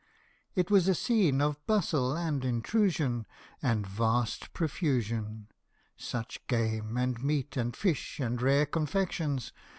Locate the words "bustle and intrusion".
1.67-3.27